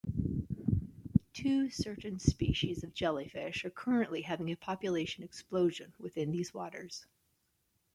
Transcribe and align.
Two 1.31 1.69
certain 1.69 2.17
species 2.17 2.83
of 2.83 2.91
jellyfish 2.95 3.63
are 3.65 3.69
currently 3.69 4.23
having 4.23 4.49
a 4.49 4.55
population 4.55 5.23
explosion 5.23 5.93
within 5.99 6.31
these 6.31 6.55
waters. 6.55 7.05